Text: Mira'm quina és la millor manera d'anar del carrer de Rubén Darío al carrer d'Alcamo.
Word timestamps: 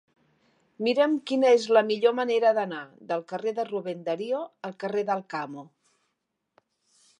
Mira'm 0.85 1.11
quina 1.31 1.51
és 1.57 1.67
la 1.77 1.83
millor 1.89 2.15
manera 2.21 2.55
d'anar 2.59 2.81
del 3.13 3.23
carrer 3.33 3.55
de 3.61 3.67
Rubén 3.69 4.03
Darío 4.09 4.43
al 4.71 4.77
carrer 4.85 5.07
d'Alcamo. 5.11 5.67